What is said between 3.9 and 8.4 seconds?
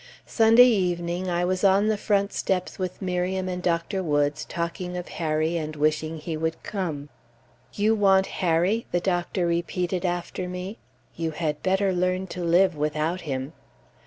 Woods, talking of Harry and wishing he would come. "You want